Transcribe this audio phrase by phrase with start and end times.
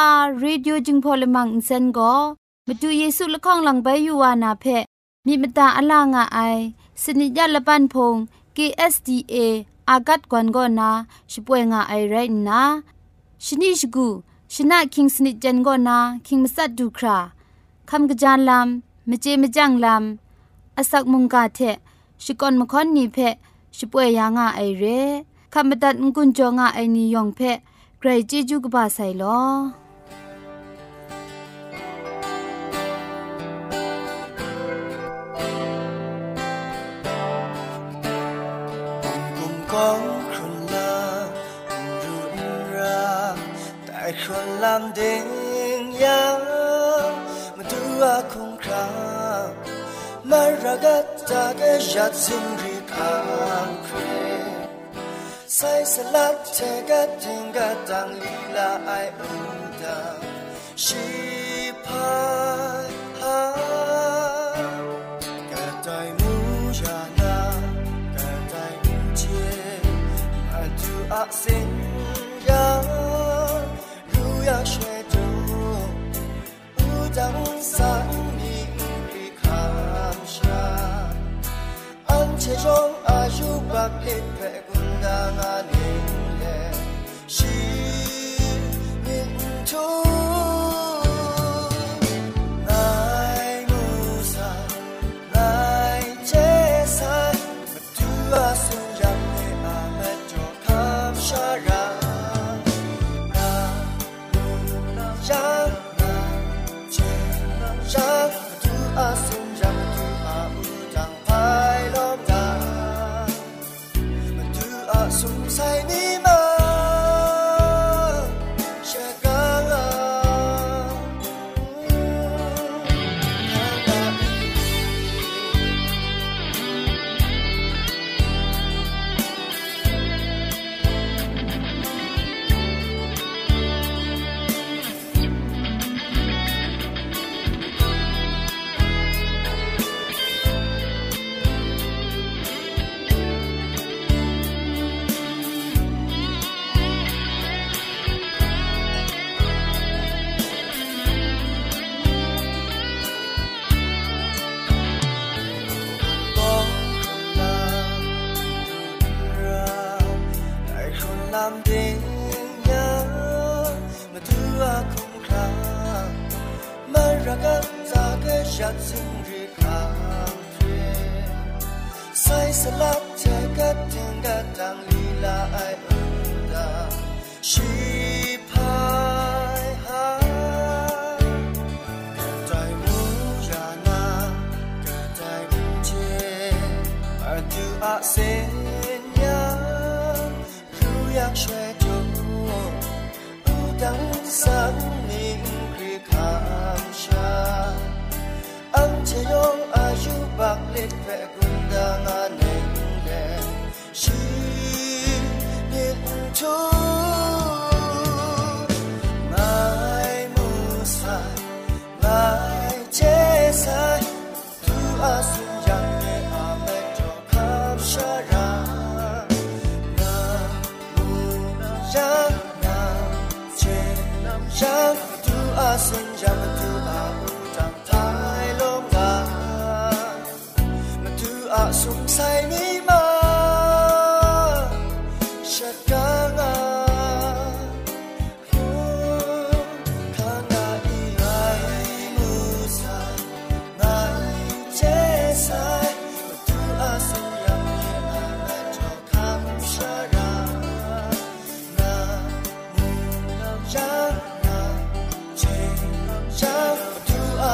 [0.00, 2.14] AWR Radio จึงพอลมังอินเซนก็
[2.66, 4.64] มาดูเยซูละข้องหลังใบยูวานาเพ
[5.26, 6.38] มีมตาอลางอไอ
[7.02, 8.14] สนิยาละปันพง
[8.56, 9.34] KSDA
[9.88, 10.90] อากัดกวนก็นา
[11.32, 12.14] ช่วยงาไอไร
[12.48, 12.62] นะ
[13.44, 14.08] ชนิชกู
[14.54, 17.18] ชนะคิงสนิจันก็นาคิงมัสัดดูครา
[17.90, 21.58] คำกระจานลำมเจมจังลำอสักมุงกาเท
[22.22, 23.18] ชิกอนมคอนนีเพ
[23.76, 24.84] ช่วยยางาไอเร
[25.52, 27.40] คำบัดงกุนจงาไอนิยองเพ
[27.98, 29.79] ใครจีจูกบาไซลอ
[39.72, 40.00] ของ
[40.34, 40.94] คนลา
[42.02, 42.38] รุน
[42.76, 43.10] รา
[43.84, 45.24] แต่คนลำเด้ง
[46.04, 46.38] ยัง
[47.56, 48.88] มาดูอาคงครา
[50.30, 51.60] มารักจาก
[85.42, 85.72] 那年
[86.42, 86.70] 月，
[87.26, 87.46] 是
[89.02, 90.09] 命中。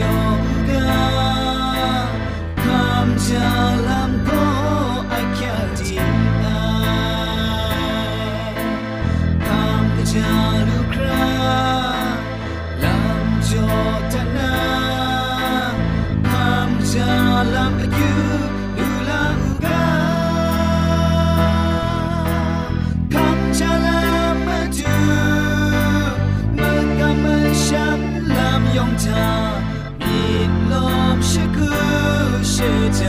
[0.00, 1.06] ยอมก้า
[2.06, 2.08] ว
[2.64, 3.46] คำจะ
[3.88, 4.46] ลำก็
[5.08, 5.80] ไอแค่ใจ
[9.46, 10.30] คำจะ
[10.68, 11.32] ลุครา
[12.84, 13.52] ลำโจ
[14.12, 14.54] ทน่า
[16.28, 17.10] คำจะ
[17.54, 18.20] ลำไปอยู่
[18.78, 19.10] ดูแล
[19.40, 19.86] หัวก้า
[23.14, 25.00] คำจะลำไปอยู่
[26.56, 26.60] เม
[26.98, 28.00] กะมันชัน
[28.36, 29.47] ลำยองชา
[31.58, 33.00] คือเชื่อเจ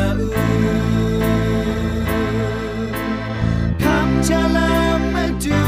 [3.82, 4.74] คำจะลา
[5.14, 5.62] มาดู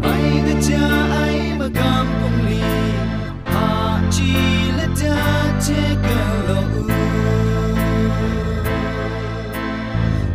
[0.00, 0.14] ไม่
[0.46, 1.16] ก็จะไอ
[1.58, 2.62] มากำปงลี
[3.52, 3.70] หา
[4.14, 4.30] จี
[4.78, 5.18] ละดา
[5.62, 5.66] เท
[6.04, 6.50] กันโล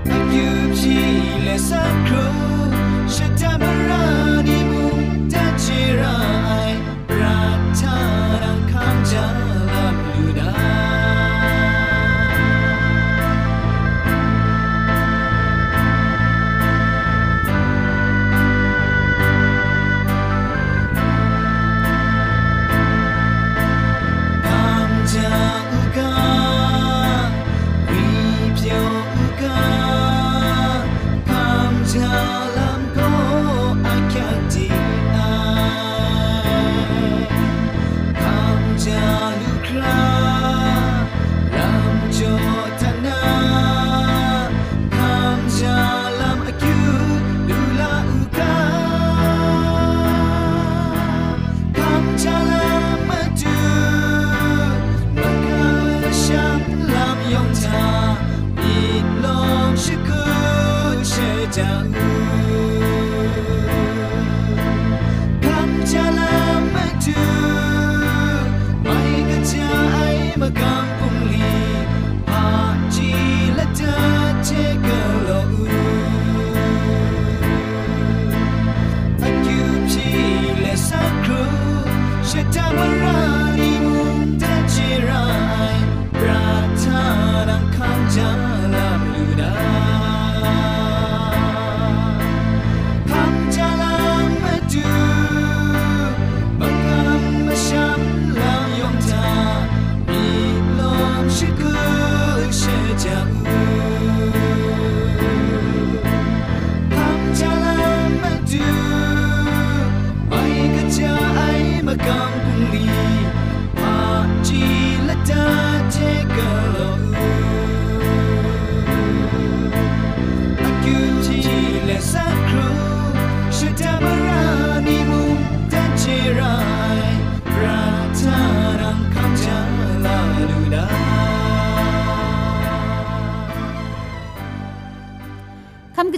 [0.10, 0.48] อายุ
[0.80, 1.06] ที่
[1.44, 2.16] เลสักคร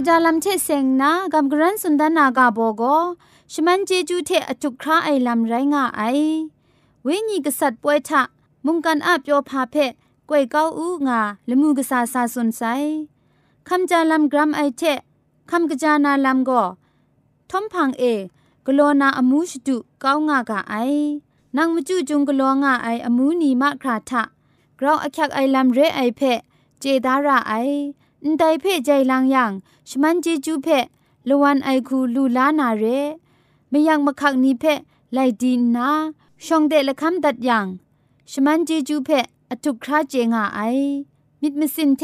[0.06, 2.82] จาลำเชเซงนะกำกรันสุนดานากาโบโก
[3.52, 6.02] ชมันเจจูเทอจุคราไอลำไรงาไอ
[7.04, 8.22] เวญีกษัตริย์ป่วยทะ
[8.64, 9.74] มุงกันอาบโยพาเพ
[10.28, 12.62] กวยเก้าอูงาละมูกษาซาสุนไซ
[13.68, 14.82] คำจาลำกรัมไอเท
[15.50, 16.62] คำกระจานาลำก็
[17.50, 18.04] ทอมพังเอ
[18.66, 20.74] กโลนาอมูชดุเก้างากาไอ
[21.56, 24.22] นางมจุจุงกโลงาไออมูนีมะคราทะ
[24.78, 26.20] กราวอคักไอลำเรไอเพ
[26.80, 27.54] เจดาราไอ
[28.26, 29.52] อันไดเพ่ใจลางยัง
[29.88, 30.78] ชมันเจจูเพ่
[31.28, 32.84] ละวันไอคูลูลานาเร
[33.68, 34.74] ไม่ยังมะคักนี้เพ่
[35.14, 35.88] ไลดีนา
[36.44, 37.66] ช่องเดละคำดัดยัง
[38.30, 39.18] ชมันเจจูเพ่
[39.50, 40.60] อทุกคราเจงาไอ
[41.40, 42.02] มิดมิสินเท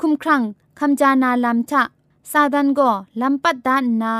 [0.00, 0.42] คุมครัง
[0.78, 1.82] คำจานาลำทะ
[2.30, 2.90] ซาดันก็
[3.20, 4.14] ลำปัดดานนา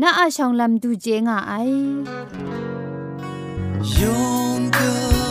[0.00, 1.52] น้าอาชองลำดูเจงาไอ
[3.98, 5.21] Younger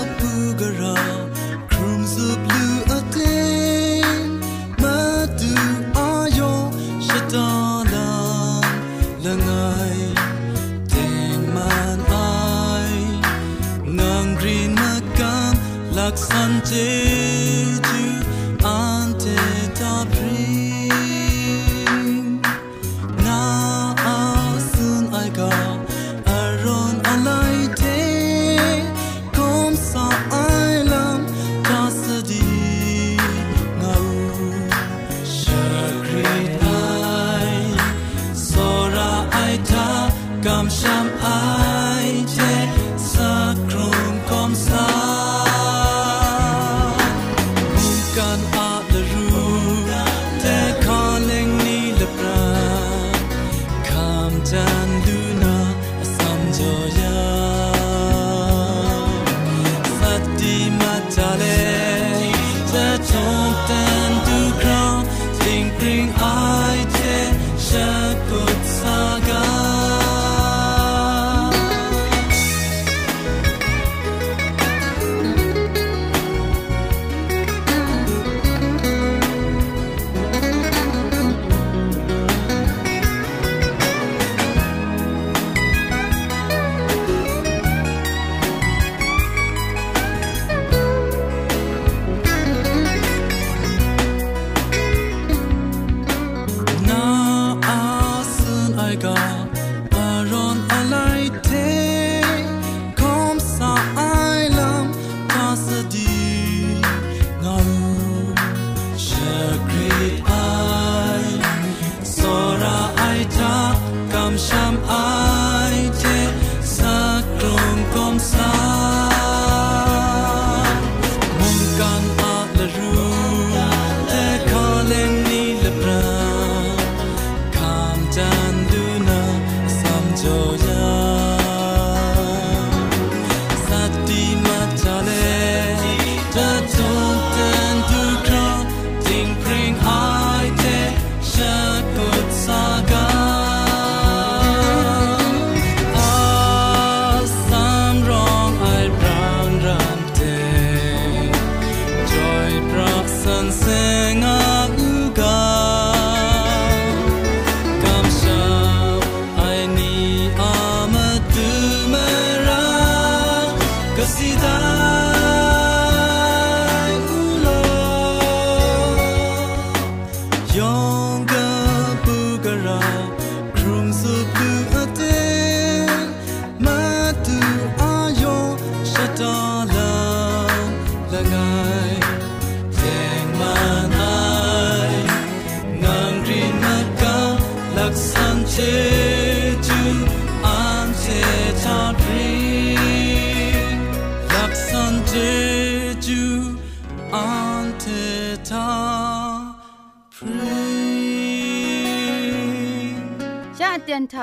[16.11, 17.30] Until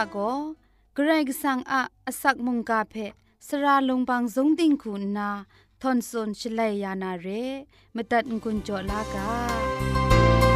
[0.03, 0.19] ะเตียนทาโก
[0.95, 2.95] เกรงสังอะอสักมุงกาเพ
[3.47, 5.31] สระลงบางสงดิ่งคุณนา
[5.83, 7.27] ทอนซนชลัยยานาเร
[7.95, 10.48] มตัดกุญจลากา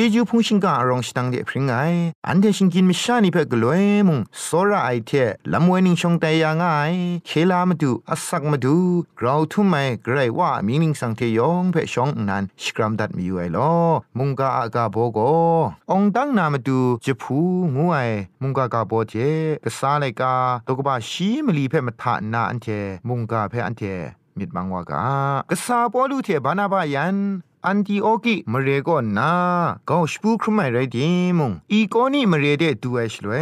[0.00, 1.72] เจจูพงชิงกาอารองสตังเดพริงไง
[2.26, 5.12] อันเดชิงกินมิชานิเพกลวยมุงโซราไอเท
[5.52, 6.64] ลำเวนิงชงแต่ยางไง
[7.26, 8.76] เคลามาดูอัสักมาดู
[9.18, 13.72] กราวทุ่มไม่ไกรว่ามินิงสังเทยองเพชองนันสกรัมดัดมีอยู่ไอลอ
[14.18, 15.18] มุงกาอากาโบโก
[15.90, 17.38] องตั้งนามาดูจะพู
[17.76, 17.98] งูไอ
[18.42, 19.14] มุงกากาโบเจ
[19.64, 20.34] กษาเลกา
[20.66, 22.66] ตกบาชีมลีเพ่มาทานาอันเท
[23.08, 23.82] มุงกาเพ่อันเท
[24.38, 25.02] มิดบังวากา
[25.50, 27.16] กษาปอลูเทบานาบายัน
[27.66, 28.88] อันติโอกิมเรโก
[29.18, 29.32] นา
[29.88, 33.32] ก็สปูครุไมไรดิมงอีโกนี่มเรเดดูเอชลเว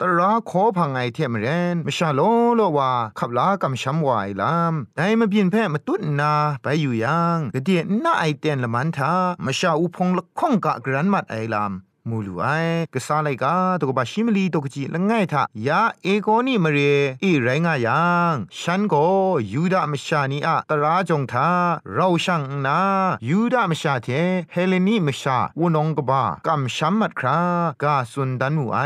[0.00, 2.20] ตราขอพังไอเทมเรนมชาโล
[2.56, 9.12] โลวาขับลากำช้ำวายลามได้มาบินแพ่มาตุ้นนาไปอยู่ยังกะเดียน่าไอเตนละมันทา
[9.44, 11.72] มชาอุพงละข้องกะกรันมัดไอลาม
[12.10, 12.46] มูลูไอ
[12.94, 16.78] กษาไลกาตกบาชิมลีตกจีละง่ายทายาเอโกนี่มเร
[17.22, 19.04] อีไรงายังฉันก็
[19.52, 21.48] ยูดามชานีอะตราจงทา
[21.92, 22.80] เราช่างนา
[23.28, 24.08] ยูดามชาเท
[24.52, 27.38] เฮเลนีมชาวนองกบากำช้ำมัดครา
[27.82, 28.78] กาสุนดันมูไอ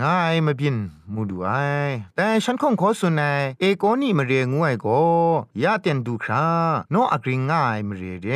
[0.00, 0.76] ง่ายมาบิน
[1.14, 1.48] มูดูไอ
[2.16, 5.00] แต่ฉันคงขอสุนัยเอโกนี่มาเรียงวยก็
[5.62, 6.46] ยาเตียนดูครา
[6.90, 8.28] โนอักริงง่ายมาเรียเด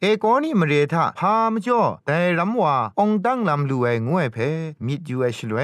[0.00, 4.38] เอโกนี่มาเรียทาพามจ่อแต่รำว่าองตั้งลำลูไองวยเพ
[4.86, 5.58] มิดยูเอชลเว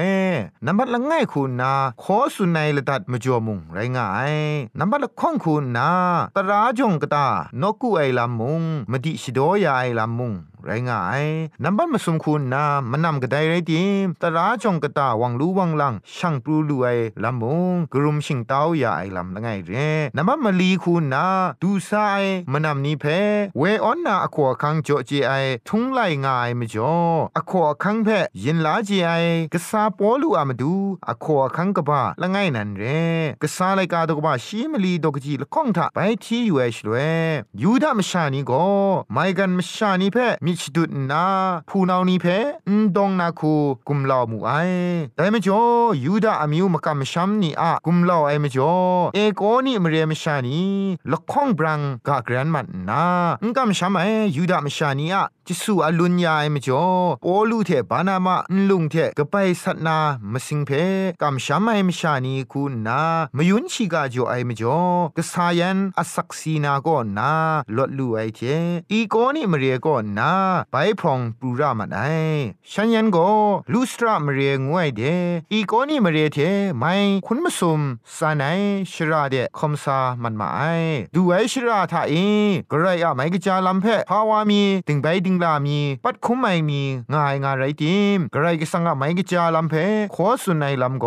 [0.65, 1.73] นับบัดละง่ายคุณนา
[2.03, 4.35] ขอสุนัยละตัดมาจ่อมุงไรง่าย
[4.79, 5.89] นับบัดละข้องคุณนา
[6.35, 7.27] ตราจงกตา
[7.61, 8.61] นกูไอลำมุง
[8.91, 10.33] มดิชิโดยาไอลำมุง
[10.65, 11.23] ไรงาย
[11.63, 13.83] นับบันมาสมคุณนามันนำกระไดไรดี
[14.21, 19.71] ตราจงกตาวังรู้วังลังช่างปลูรวยลำมงกรุมชิงเต้าอย่าไอลำละไงเร
[20.15, 21.25] นับบันมาลีคุณนา
[21.61, 21.91] ดูไซ
[22.51, 23.05] มันนำนี้เพ
[23.57, 25.31] เวออนนาอควคังโจจีไอ
[25.67, 26.95] ทุงไลง่ายมจ่อ
[27.37, 28.09] อควคังเพ
[28.43, 29.11] ยินลาจีไอ
[29.53, 30.73] กษาปอลูอามาดู
[31.09, 32.83] อควคังกบ้าละไงนั่นเร
[33.41, 36.95] กษาไลกาดกบ้าชีมลีดกจีละข้องทาไปที่อยู่เอชลเว
[37.61, 38.65] ยูดามชานีก็
[39.13, 41.25] ไม่กันมชานีเพมิชดุดนา
[41.69, 42.25] ผู้นานีเพ
[42.69, 43.53] นดองนาคู
[43.87, 44.51] กุมลาวมูไอ
[45.15, 45.61] แต่ไม่จ่อ
[46.03, 48.73] ยูดาอามิวมกำชัมนี่อะกุมลาวไอไม่จ่อ
[49.15, 50.61] เอโกนี่มเรียมชานี
[51.11, 53.05] ละข้องบรังกะแกรนมันนา
[53.49, 54.05] งกำชัมไอ
[54.35, 56.83] ยูดามชานีอะจิสูอลุนยาไอไม่จ่อ
[57.23, 58.35] โอลูเทบานามะ
[58.69, 59.97] ลุงเทกไปสัตนา
[60.31, 60.69] มสิงเพ
[61.21, 62.99] กำชัมไอเมชานีคูนา
[63.37, 64.79] มยุนชิกาจ่อไอไม่จ่อ
[65.17, 67.31] กะสายันอสักซีนาก็นา
[67.75, 68.39] ลดลูไอเท
[68.91, 70.31] อีโกนี่มเรียก็นา
[70.71, 71.99] ไปพรองปูรามันไอ
[72.71, 73.17] ฉันยันโก
[73.71, 75.01] ลูสตรามเรียงวยเด
[75.51, 76.39] อีโกนี่มเรียเท
[76.79, 76.93] ไม่
[77.25, 77.81] คุณมสุม
[78.17, 78.59] สานาย
[78.91, 80.61] ชราเดคอมซามันมาไอ
[81.15, 82.13] ดูไอชราทาเอ
[82.71, 86.81] กระไรอะไม่กจาลำเพภาวามีติงไปติงลามี ปัดคุมไม่มี
[87.13, 89.75] ง่ายง่ายไรติมกระไรก็สังอะไม่กจาลำเพ
[90.15, 91.05] ขอสุนัยลำโก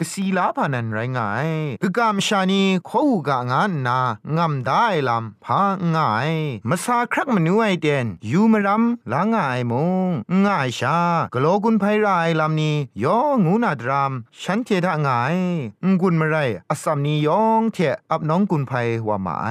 [0.00, 1.48] กสีลาพานันไรง่าย
[1.82, 3.98] กกามชานีขอหูกะงานนา
[4.36, 5.60] งำได้ลำพา
[5.94, 6.32] ง่าย
[6.68, 8.73] มาซาครักมนูไอเดนยูมรำ
[9.12, 9.74] ลางายม
[10.06, 10.10] ง
[10.46, 10.98] ง่ายชา
[11.34, 14.12] กโลกุนไพรายลำนี้ยองงูนาดราม
[14.42, 15.36] ฉันเทดะง่าย
[15.84, 16.36] งกุนมาไร
[16.70, 17.78] อสัมนียองเท
[18.10, 18.72] อับน้องกุนไพ
[19.06, 19.48] ว่าหมาไอ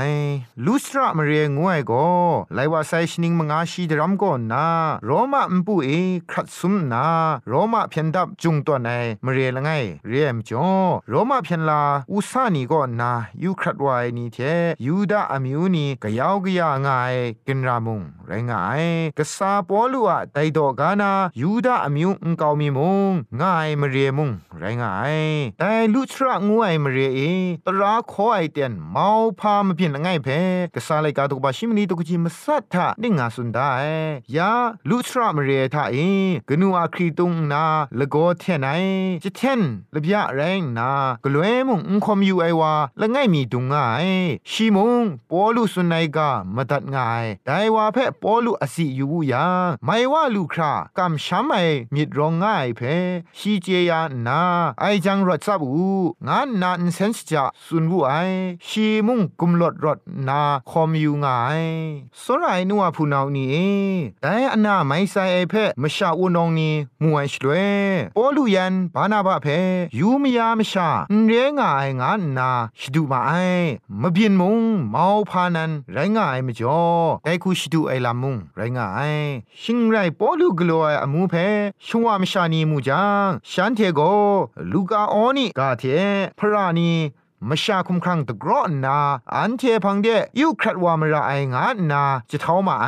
[0.65, 2.08] ลูสระมาเรียงวยก็
[2.53, 4.66] ไลว่าไซชนิงมงาชีดรัมก็นา
[5.05, 5.90] โรมาอุปูเอ
[6.29, 7.05] ครัดซุมนา
[7.48, 8.90] โรมาเพียนดับจุงตัวไหน
[9.25, 9.70] มาเรียละไง
[10.09, 10.68] เรียมจ่อ
[11.09, 11.81] โรมาเพียนลา
[12.12, 13.12] อุสานีก็นา
[13.44, 14.38] ยูครัดวายนี่เท
[14.86, 17.16] ยูดาอมิวนีกะยาวกะยาง่าย
[17.48, 18.83] กินรามุงไรงาย
[19.18, 25.18] กษาปอลูอะไดดอกานายูดาอมิวอุงกาวมีมุงง่ายมเรียมุงไรงาย
[25.60, 27.20] แต่ลุทระงวยมเรียเอ
[27.66, 29.08] ตราขอไอเตียนเมา
[29.40, 30.28] พามเพียนละไงเพ
[30.76, 33.72] กษาไลกาตกบาชิมนีตุกจิมสัทธะนิงาสุนได้
[34.36, 34.52] ยา
[34.90, 35.98] ลุทระมเรียทาเอ
[36.50, 37.66] กนูอาครีตุงนา
[38.00, 38.68] ละโกเทนไน
[39.24, 39.62] จิเทน
[39.94, 40.90] ละบยะแรงนา
[41.24, 44.08] กลวยมุงอุคอมยูไอวาละไงมีตุงง่าย
[44.50, 49.48] ชีมุงปอลุสุนัยกามาตัดง่ายไดว่าเพปอลุอสิอยู่บุยา
[49.85, 51.55] ไม่ว่าลูครากำช้ำไอ
[51.94, 52.81] มิดรองง่ายเพ
[53.37, 53.92] ชีเจีย
[54.27, 54.42] นา
[54.81, 55.85] ไอจังรถซับอู
[56.27, 58.13] งานนานเซนส์จะสุนบุไอ
[58.68, 61.63] ชีมุ่งกุมลดรถนาคอมอยู่ง่าย
[62.22, 63.74] สรายนัวผู้นานี่
[64.22, 67.68] แต่อนาไม่ใส่ไอเพมชาอุนองนี่มวยชลวย
[68.16, 69.48] ปอลุยันบานาบะเพ
[70.00, 70.89] ยูมยามชา
[71.27, 73.31] เรงายงานนาชดูมาไอ
[74.01, 74.61] มเบินมุง
[74.92, 76.81] เมาพานันไรงายมจ่อ
[77.24, 79.27] แต่คูชดูไอลามุงไรงายအိုင်
[79.62, 81.46] ရှင်ရိုင်ပေါ်လူဂလိုအမှုဖဲ
[81.88, 84.22] ရှုံဝမရှာနီမှုကြောင့်ရှမ်းထေကို
[84.72, 85.98] လူကာအောနိကာထေ
[86.40, 86.92] ဖရာနီ
[87.50, 88.98] นี่กาเทพระนีมชาคุมครังตะกรอนนา
[89.34, 90.08] อันเทพังเด
[90.40, 92.88] ยูครัดวามระไองานาจะเท่ามาไอ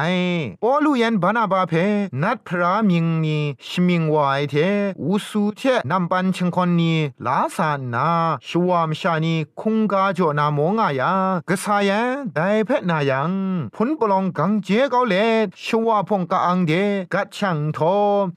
[0.63, 1.74] ปอลูยันบานาบาเพ
[2.22, 4.56] นัดพระมิงนีชมิงวายเท
[5.02, 6.94] อุสูเทนำปันชงคนนี
[7.26, 8.10] ลาสานา
[8.48, 11.13] ชัวมชานีคุงกาจนามงายา
[11.50, 13.32] กษายันไดเพนายัง
[13.76, 15.15] พุนปลองกังเจเกาเล
[15.65, 16.72] ชัวพงกาอังเด
[17.13, 17.80] กัดช่างโท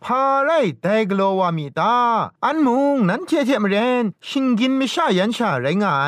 [0.05, 0.51] พาไร
[0.83, 1.97] ไดกโลวามีตา
[2.45, 5.97] อันมุงนั้นเทเทมเรนชิงกินไม่ชายันชาไรงา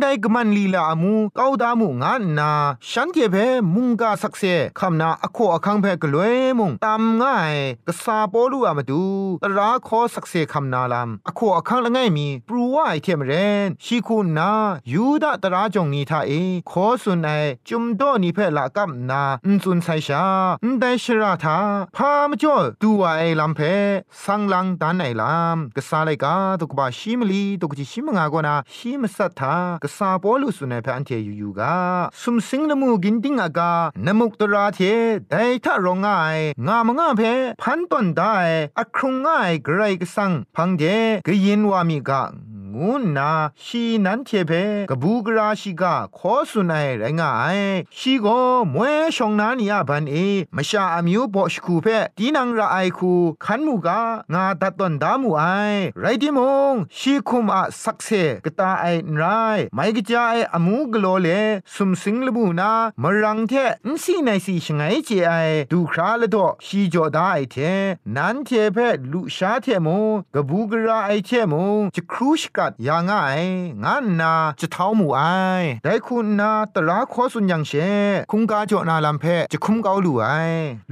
[0.00, 2.52] ได้กมันลีลามูก้าวดามูงานนา
[2.90, 3.36] ฉันเทเพ
[3.74, 4.42] มุงกาสักเซ
[4.78, 7.54] คำนาอโคอคังเพกลวยมุงตามง่าย
[7.88, 9.04] กษาปอลูอามาดู
[9.42, 13.32] ตราคอสักเซคำนาลามอโคอคังละไงมีปรูว่าไอเทมเร
[13.66, 14.50] นชีคูนา
[14.92, 16.32] ยูดาตราจงนีทาเอ
[16.70, 17.28] ขอสุนไอ
[17.68, 20.24] จุมโดนีเพละกัมนาอุนซุนไซชา
[20.64, 21.58] อุนไดชราทา
[21.96, 23.60] พามจ่อดูว่าไอลำเพ
[24.24, 31.74] สังลังดันไอลามกษาไลกาตุกบาชิมลีตุกจิชิมงากนาชิมสัทากษาปอลุสุนัยพันเทยูยูกา
[32.22, 33.72] สุมสิงนมูกินติงอากา
[34.06, 34.80] นมุกตราเท
[35.30, 37.22] ไดทะรองง่ายงามงามเพ
[37.62, 38.34] พันต้นได้
[38.78, 40.84] อครุงง่ายไกรกสังพังเด
[41.26, 42.24] กยินวามีกา
[42.78, 43.30] งงูนา
[43.64, 44.52] ชีนั้นเทเพ
[44.90, 47.58] กบูกราชิกาขอสุนัยไรงาย
[47.98, 48.26] ชีโก
[48.74, 50.16] มวยชงนานียบันเอ
[50.56, 51.86] มชาอามิวบอชคูเพ
[52.18, 53.12] ตีนังระไอคู
[53.44, 54.00] ขันมูกา
[54.34, 55.42] งาตัดตอนดามูไอ
[56.00, 56.40] ไรดิม
[56.72, 58.08] งชีคุมอะสักเซ
[58.44, 58.86] กตาไอ
[59.16, 59.22] ไร
[59.74, 61.28] ไม่กจาไออมูกโลเล
[61.74, 63.52] สุมสิงลบูนามรังเท
[63.86, 65.32] นสีในสีชงไงเจไอ
[65.72, 67.56] ดูคราละดอชีจอดาไอเท
[68.16, 68.76] นันเทเพ
[69.12, 73.36] ลุชาเทมงกบูกราไอเทมงจะครูชกัดยางไอ
[73.84, 75.20] งานนาจะเท้ามูไอ
[75.84, 77.72] ได้คุณนาตราขอสุนยังเช
[78.30, 80.26] คุงกาจอนาลัมเพจะคุมเกาลูไอ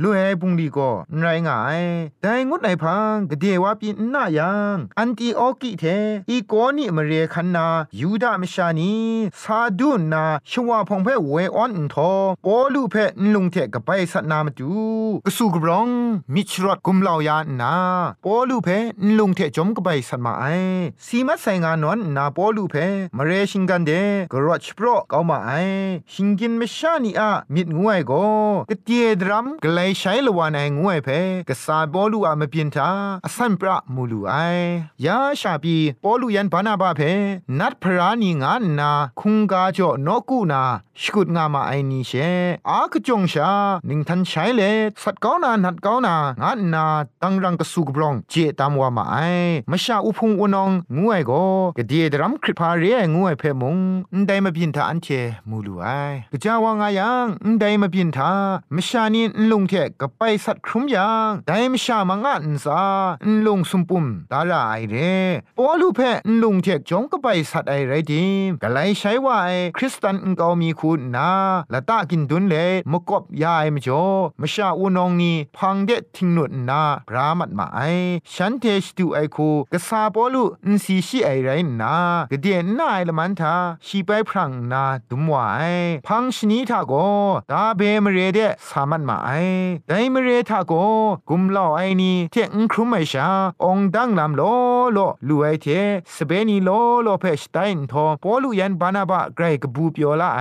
[0.02, 1.80] ลุเอปุงดีก็ไรงาย
[2.22, 5.84] แต่งดไหนพังกเดวาปีน่ายังอันตีออกิเท
[6.30, 7.66] อีโกนี่มเรคันนา
[8.00, 8.94] ยูดามชานี
[9.40, 12.12] ซาดุนนาชวาพงเพเวออนทอ
[12.44, 14.70] ปอลูเพนลุงเทกไปสัตนามจู
[15.24, 15.88] กสูกรอง
[16.34, 17.74] มิชรอดกุมเหล่ายานา
[18.24, 18.68] ปอลูเพ
[19.02, 20.44] นลุงเทจมกไปสัตมาไอ
[21.06, 22.74] สีมัดไซงานวนนาปอลูเพ
[23.16, 23.90] มเรชิงกันเด
[24.32, 25.50] กรอชโปรเกามาไอ
[26.12, 28.12] ชิงกินไม่ชานีอะมิดงวยโก
[28.70, 31.08] กเตียดรัมกลใช้ละวานไองวยเพ
[31.48, 32.90] กษาปอลูอะมเปียนทา
[33.24, 34.34] อสันปรามูลูไอ
[35.04, 37.00] ยาชาปีปอลูยันบานาบาเพ
[37.58, 38.90] นัดพรานีงานนา
[39.20, 40.62] คุงกาจ่อนกูนา
[41.00, 42.12] สกุดงามาไอนีเช
[42.68, 43.50] อากจงชา
[43.86, 44.62] หนิงทันใช้เล
[45.02, 46.84] สัตก้านานัดก้านางานนา
[47.22, 49.16] ตังรังกสุกบรองเจตามว่ามาไอ
[49.70, 51.32] มาชาอุพงอุนองงวยโก
[51.78, 53.76] กเดียดรัมคริพาเรียงวยเพมง
[54.18, 55.08] นได้มาบินทาอันเช
[55.48, 55.86] มูลูไอ
[56.32, 58.32] กะจาวางายังนได้มาบินทา
[58.74, 62.82] มชานีนลุงเทกกับไปสัตครุมยังได้มชามางานซา
[63.26, 64.96] นลุงสุมปุมดาราไอเร
[65.58, 71.30] ปอลูเพนลุงเทกจงก็ไปสัตไอไรดิมกะไลใช้ว่าไอคริสตันก็มีคุณนา
[71.72, 72.54] ละตากินดุนเล
[72.92, 74.04] มกบยายมจ่อ
[74.40, 77.80] มชาอูนองนีพังเดทิงนุนนาพรามัดมาไอ
[78.34, 81.96] ฉันเทสตูไอคูกะซาปอลูนสีชีไอไรนา
[82.30, 83.54] กะเดียนนาไอละมันทา
[83.86, 85.74] ชีไปพรังนาดุมวาย
[86.06, 86.92] พังชนีทาโก
[87.50, 89.30] ดาเบมเรเดสามันมาไอ
[89.88, 90.72] ไดมเรทาโก
[91.28, 93.28] กุมลอไอนีเทงครุมไอชา
[93.64, 94.42] องดังลำโล
[94.92, 95.66] โลลูไอเท
[96.16, 96.70] สเปนีโล
[97.02, 100.40] โลเพชไตนทอปอลูยันบานาบะไกรกบูเปียวละไอ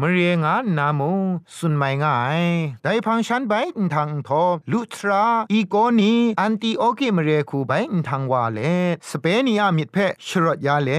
[0.00, 1.12] มเรียงานนามู
[1.56, 2.42] สุนไม่ง่าย
[2.82, 3.52] ได้พังฉันไป
[3.94, 7.72] ทางทอลุทราอีโกนีอันติโอเกมเรียคูไป
[8.08, 8.58] ทางวาเล
[9.10, 10.90] สเปนีอามิดเพชรดยาเล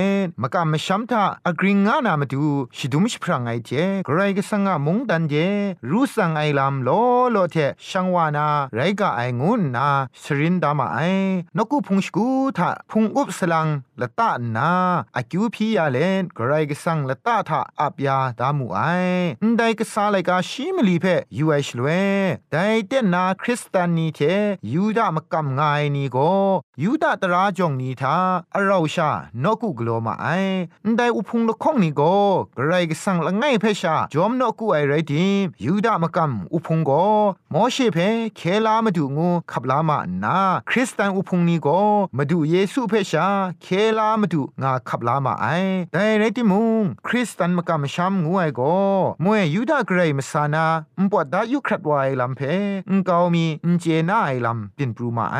[0.41, 2.43] มกามชัมทาอกริงงานามาดู
[2.77, 3.71] ชิดุมชพรางไอเจ
[4.05, 5.33] ไกรกสังงมงดันเจ
[5.89, 6.89] รูสังไอลามโล
[7.31, 7.55] โลเท
[7.89, 9.87] ชังวานาไรกะไองุนนา
[10.21, 10.99] สรินดามาไอ
[11.57, 13.67] นกุพุงสกูทาพุงอุบสลัง
[14.01, 14.71] ละตานา
[15.17, 18.79] อากิวพียาเลนไกรกสังละตาทาอับยาดามูไอ
[19.57, 21.05] ได้กษาไลกาชิมลีเพ
[21.37, 21.87] ยูไอชลเว
[22.51, 22.55] ได
[22.87, 24.19] เตนาคริสตานีเท
[24.73, 26.17] ยูดามกำงายนีโก
[26.83, 28.15] ยูดาตราจงนีทา
[28.55, 29.09] อราชา
[29.43, 30.27] นกุกโลมาไอ
[30.97, 32.01] ได้อุพุงละข้องนีโก
[32.55, 36.91] ไกรก็สั่งละไงเพชาจอมนกุไอไรดิมยูดามกำอุพุงโก
[37.53, 37.97] มอเชเพ
[38.35, 40.37] เคลามาดูงูขับลามานา
[40.69, 41.67] คริสตันอุพุงนีโก
[42.17, 43.27] มาดูเยซูเพชา
[43.61, 45.45] เคลามาดูงาขับลามาไอ
[45.91, 48.61] แต่ไรติมุงคริสตันมกำช้ำงูไอโก
[49.23, 50.65] มวยยูดาเกรมาสานา
[50.99, 52.41] อุปดายุครัดวายลำเพ
[52.89, 55.37] อุกามีอุเจน่าไอลำเป็นปรูมาไอ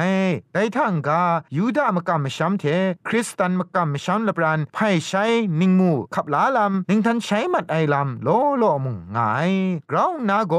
[0.53, 1.21] แต่ทั้งกา
[1.57, 2.63] ยูดามกำช้ำเท
[3.07, 5.23] คริสตันมกำช้ำละปรานไพ่ใช้
[5.59, 9.51] นิงมูขับลาลำนิงทันใช้มัดไอลำโลโลมุงงาย
[9.91, 10.53] กราวนาโก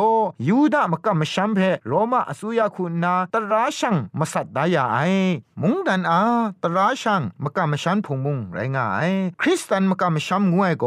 [0.49, 4.99] ยูดามกำช้ำเพโรมาอสุยาคุณนาตราชังมาสัตดายาไอ
[5.63, 6.21] มุงดันอา
[6.63, 10.85] ตราชังมกำชันพงมุงไรงาย คริสตันมกำช้ำงวยโก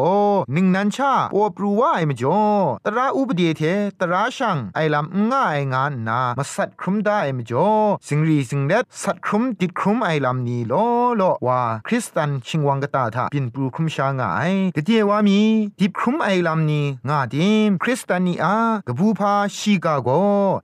[0.56, 2.42] นิงนันชาปวปรูว่าไอมจ่อ
[2.86, 3.62] ตราอุปเดเท
[4.00, 7.70] ตราชังไอลำง่ายงานนามาสัตครุมได้ไอมจ่อ
[8.08, 10.74] สิงรีสิงเด็ดสัตครุมติดครุมไอลำนี้โล
[11.18, 15.40] โลว่าคริสตันชิงวังกตาทาปินปรูครุมชางายกะเจวามี
[15.80, 18.56] ดิบครุมไอลำนี้งาดิมคริสตันนีอา
[18.88, 20.10] กะบูพาชีกาโก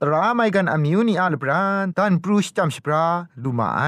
[0.02, 3.04] ตราไมกันอมิวนีอาลบรานตันปรูชจัมชปรา
[3.42, 3.82] ลูมาไอ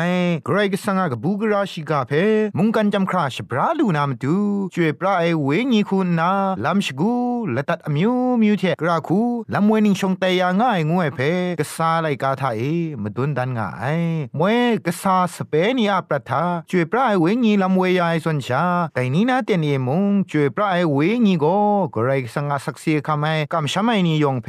[0.46, 2.12] เกรกสังกะบูกราชิกาเพ
[2.58, 4.36] มุงกันจำคราชปราลูนามตู
[4.74, 6.30] ช่วยปราไอเวญีคุณนา
[6.64, 7.14] ลำชกู
[7.54, 9.20] ละตัดอมิวมิวเทกราคู
[9.54, 11.18] ลำเวนิงชงเตยาง่ายงวยเพ
[11.58, 12.62] กษาไลกาทาเอ
[13.02, 14.00] มดุนดันง่าย
[14.38, 21.46] มวยกษาสเปนีอาปรัทาช่วยปราไอเวญีลำเวยายส่วนชาแต่นี้นาเตียนเอมุงช่วยปราไอเวญีโก
[21.92, 24.48] เกรสังกสักเสียคำไมกำชามายนิยองเพ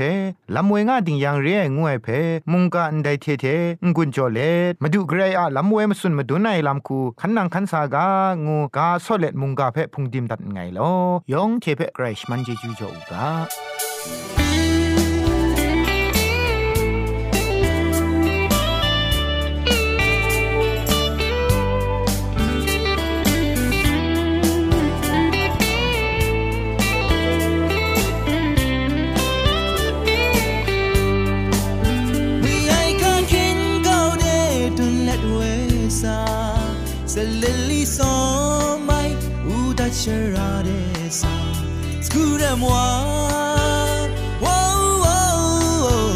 [0.55, 2.07] ลำเวงาติงยังเรียงวยเพ
[2.51, 3.45] มุงกันไดเทเท
[3.83, 4.39] งกุนจอเล
[4.81, 8.07] มาดูเกรอะลำเวมสุนมาดูในลำคูขันนังขันสากา
[8.45, 10.91] งูกาโซเลตมุงกาเพพุงดิมตัดไงลอ
[11.33, 13.25] ยองเทเพเกรชมันเจจูจอูกา
[42.51, 43.03] et moi
[44.41, 46.11] oh, oh, oh,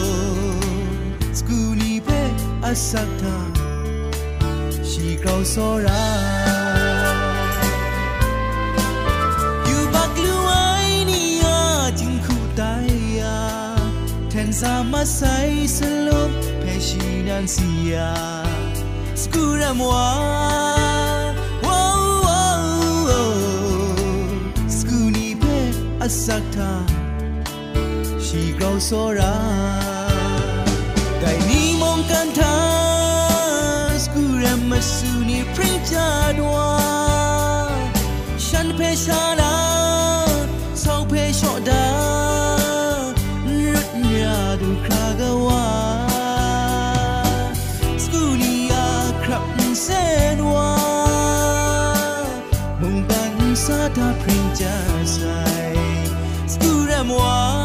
[1.34, 2.21] Skunipe
[2.63, 3.36] asata
[4.84, 6.04] Shikau sora
[9.69, 13.38] Yubak luai niya Jingku daya
[14.30, 16.32] Tensa masai selop
[16.63, 18.12] Peshinan siya
[19.15, 20.64] Skura moi
[26.05, 26.73] อสักทา
[28.25, 29.35] ชีเกาโซรา
[31.21, 32.53] Kai ni mong kan tha
[34.03, 36.67] skure masu ni princha dwa
[38.45, 39.53] Shan pe sha la
[40.83, 41.83] sau pe sho da
[43.63, 45.65] Rut nya du kra ga wa
[48.03, 48.87] Skuli ya
[49.23, 49.45] krap
[49.85, 50.71] sen wa
[52.81, 53.33] Mong kan
[53.65, 54.75] sa ta princha
[55.15, 55.64] sai Skure mwa
[57.09, 57.64] สุ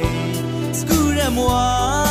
[1.39, 2.10] น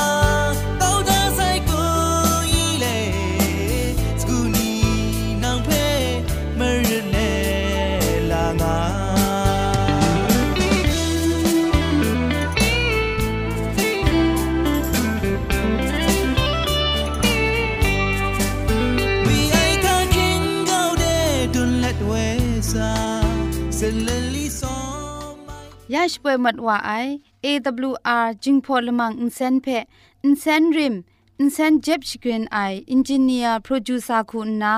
[33.31, 34.75] นียร์โปรดิวซาคุณนา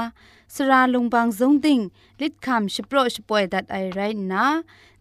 [0.55, 1.81] สราลงบางซงติง
[2.21, 4.01] ลิดคำชโปรชป่วยดัดไอไร
[4.33, 4.47] นะ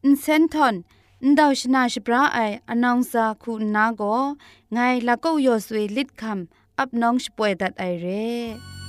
[0.04, 0.76] อินเซนทอน
[1.24, 2.40] อินดาวชนาชปราไอ
[2.70, 4.02] อนองซาคุณนาโก
[4.74, 8.81] ไงละก็ยอสเวลิดคำอับน้องชป่วยดัดไอเร่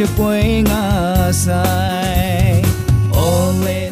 [0.00, 2.62] xa sẽ quay ngà sai
[3.12, 3.90] ole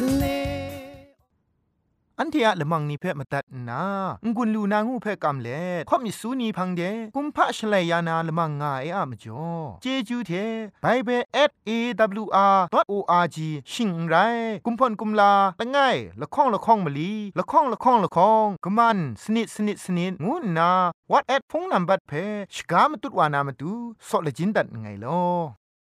[2.20, 3.82] อันเทียละมังนิเพ่มาตัดนา
[4.36, 6.82] งุนลูนางูเพ่กำเล่ข่อมิสูนีพังเด
[7.14, 9.46] กุมพะชเลยานาละมังงาเออะมจ่อ
[9.82, 10.32] เจจูเท
[10.82, 11.22] ไบเบิล
[11.68, 13.38] @awr.org
[13.72, 14.14] ชิงไร
[14.64, 15.78] กุมพ่นกุมลาละไง
[16.20, 20.70] ละข้องละข้องมะลีละข้องละข้องละข้องกะมันสนิดสนิดสนิดงูนา
[21.10, 22.12] what at พงนัมบัดเพ
[22.54, 23.72] ชกามตุดวานามตุ
[24.08, 25.57] ซอเลจินดัดไงลอ